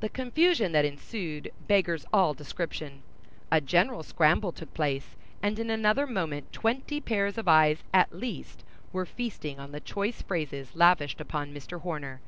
[0.00, 3.02] The confusion that ensued beggars all description.
[3.52, 8.64] A general scramble took place, and in another moment twenty pairs of eyes, at least,
[8.92, 11.80] were feasting on the choice phrases lavished upon Mr.
[11.82, 12.20] Horner.